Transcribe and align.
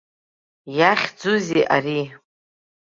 Иахьӡузеи 0.77 1.63
ари? 1.75 1.99